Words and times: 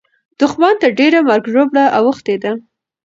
دښمن 0.39 0.75
ته 0.81 0.87
ډېره 0.99 1.19
مرګ 1.27 1.45
او 1.47 1.51
ژوبله 1.53 1.83
اوښتې 1.97 2.35
ده. 2.43 2.51